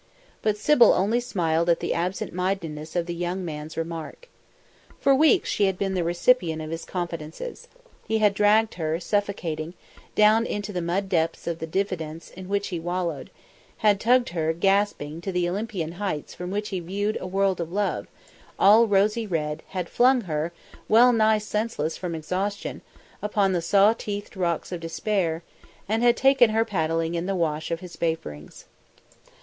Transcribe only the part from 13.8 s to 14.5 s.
had tugged